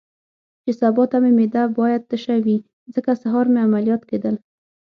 [0.63, 2.57] چې سبا ته مې معده باید تشه وي،
[2.95, 4.35] ځکه سهار مې عملیات کېدل.